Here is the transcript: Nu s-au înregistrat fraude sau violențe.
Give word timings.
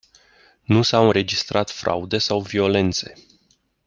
Nu 0.63 0.81
s-au 0.81 1.05
înregistrat 1.05 1.69
fraude 1.69 2.17
sau 2.17 2.39
violențe. 2.41 3.13